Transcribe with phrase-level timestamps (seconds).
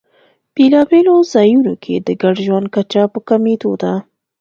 [0.55, 3.93] بېلابېلو ځایونو کې د ګډ ژوند کچه په کمېدو ده.